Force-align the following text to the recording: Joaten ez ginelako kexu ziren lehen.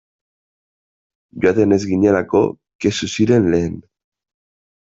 Joaten 1.43 1.77
ez 1.77 1.79
ginelako 1.91 2.43
kexu 2.81 3.11
ziren 3.17 3.49
lehen. 3.55 3.81